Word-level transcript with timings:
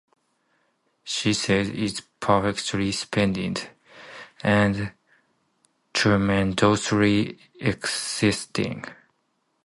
She 1.03 1.31
says 1.31 1.69
it’s 1.69 2.01
perfectly 2.19 2.91
splendid 2.91 3.69
and 4.43 4.93
tremendously 5.93 7.37
exciting. 7.59 8.85